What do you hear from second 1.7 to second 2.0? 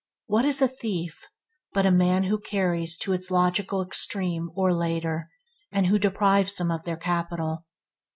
but a